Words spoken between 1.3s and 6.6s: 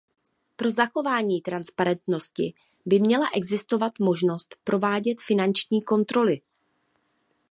transparentnosti by měla existovat možnost provádět finanční kontroly.